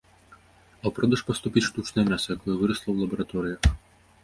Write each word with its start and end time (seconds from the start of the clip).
А 0.29 0.29
ў 0.87 0.91
продаж 0.99 1.21
паступіць 1.27 1.63
штучнае 1.69 2.05
мяса, 2.11 2.27
якое 2.39 2.55
вырасла 2.65 2.87
ў 2.91 2.97
лабараторыях. 3.05 3.73